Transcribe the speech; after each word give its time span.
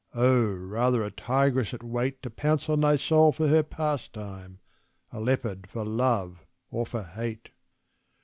Oh, 0.15 0.43
rather 0.51 1.03
a 1.03 1.11
tigress 1.11 1.75
at 1.75 1.83
wait 1.83 2.23
To 2.23 2.31
pounce 2.31 2.67
on 2.67 2.79
thy 2.79 2.95
soul 2.95 3.31
for 3.31 3.47
her 3.47 3.61
pastime 3.61 4.57
a 5.11 5.19
leopard 5.19 5.69
for 5.69 5.85
love 5.85 6.43
or 6.71 6.87
for 6.87 7.03
hate. 7.03 7.49